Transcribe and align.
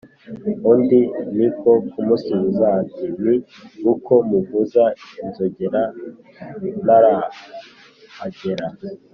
Undi 0.71 0.99
ni 1.37 1.47
ko 1.59 1.71
kumusubiza 1.91 2.65
ati 2.81 3.05
“ni 3.23 3.35
uko 3.91 4.13
muvuza 4.29 4.83
inzogera 5.23 5.81
ntarahagera!” 6.83 8.65